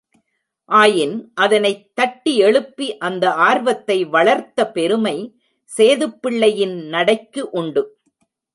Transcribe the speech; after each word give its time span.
ஆயின் 0.69 1.13
அதனைத் 1.33 1.95
தட்டி 1.95 2.37
எழுப்பி 2.37 2.97
அந்த 2.97 3.31
ஆர்வத்தை 3.31 4.05
வளர்த்த 4.05 4.71
பெருமை 4.71 5.15
சேதுப்பிள்ளையின் 5.77 6.77
நடைக்கு 6.87 7.49
உண்டு. 7.51 7.83